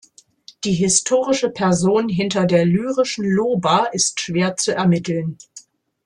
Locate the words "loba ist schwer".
3.23-4.55